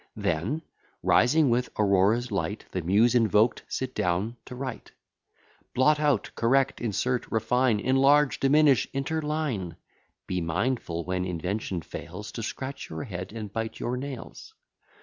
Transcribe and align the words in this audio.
Then, 0.15 0.63
rising 1.03 1.51
with 1.51 1.69
Aurora's 1.77 2.31
light, 2.31 2.65
The 2.71 2.81
Muse 2.81 3.13
invoked, 3.13 3.61
sit 3.67 3.93
down 3.93 4.35
to 4.45 4.55
write; 4.55 4.93
Blot 5.75 5.99
out, 5.99 6.31
correct, 6.33 6.81
insert, 6.81 7.31
refine, 7.31 7.79
Enlarge, 7.79 8.39
diminish, 8.39 8.87
interline; 8.95 9.75
Be 10.25 10.41
mindful, 10.41 11.05
when 11.05 11.23
invention 11.23 11.83
fails, 11.83 12.31
To 12.31 12.41
scratch 12.41 12.89
your 12.89 13.03
head, 13.03 13.31
and 13.31 13.53
bite 13.53 13.79
your 13.79 13.95
nails. 13.95 14.55